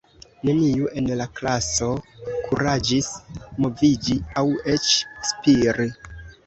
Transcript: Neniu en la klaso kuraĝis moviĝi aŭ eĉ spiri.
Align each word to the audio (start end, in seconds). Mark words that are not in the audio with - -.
Neniu 0.47 0.87
en 1.01 1.09
la 1.19 1.27
klaso 1.41 1.91
kuraĝis 2.47 3.13
moviĝi 3.67 4.21
aŭ 4.43 4.49
eĉ 4.77 4.93
spiri. 5.33 5.89